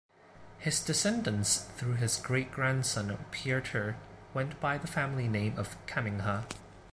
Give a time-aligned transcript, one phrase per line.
[0.57, 3.97] His descendants through his great grandson Pieter
[4.33, 6.47] went by the family name of Cammingha.